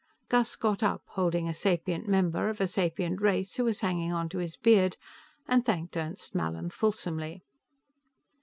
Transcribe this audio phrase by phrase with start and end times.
[0.29, 4.39] Gus got up, holding a sapient member of a sapient race who was hanging onto
[4.39, 4.97] his beard,
[5.47, 7.43] and thanked Ernst Mallin fulsomely.